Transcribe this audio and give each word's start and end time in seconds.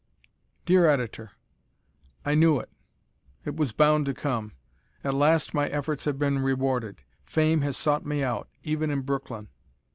_Dear 0.65 0.87
Editor: 0.87 1.33
I 2.25 2.33
knew 2.33 2.59
it. 2.59 2.71
It 3.45 3.55
was 3.55 3.71
bound 3.71 4.07
to 4.07 4.15
come. 4.15 4.53
At 5.03 5.13
last 5.13 5.53
my 5.53 5.67
efforts 5.67 6.05
have 6.05 6.17
been 6.17 6.39
rewarded. 6.39 7.03
Fame 7.23 7.61
has 7.61 7.77
sought 7.77 8.03
me 8.03 8.23
out 8.23 8.49
even 8.63 8.89
in 8.89 9.01
Brooklyn. 9.01 9.49